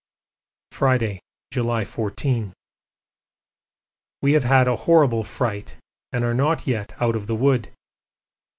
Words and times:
Friday, 0.71 1.21
July 1.51 1.85
14. 1.85 2.53
We 4.23 4.33
have 4.33 4.45
had 4.45 4.67
a 4.67 4.75
horrible 4.75 5.23
fright 5.23 5.77
and 6.11 6.23
are 6.23 6.33
not 6.33 6.65
yet 6.65 6.95
out 6.99 7.15
of 7.15 7.27
the 7.27 7.35
wood. 7.35 7.71